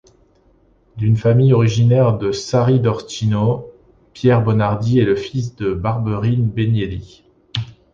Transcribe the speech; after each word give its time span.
D'une 0.97 1.15
famille 1.15 1.53
originaire 1.53 2.17
de 2.17 2.31
Sari-d'Orcino, 2.31 3.71
Pierre 4.13 4.41
Bonardi 4.43 4.97
est 4.99 5.05
le 5.05 5.15
fils 5.15 5.55
de 5.57 5.75
Barberine 5.75 6.49
Benielli. 6.49 7.23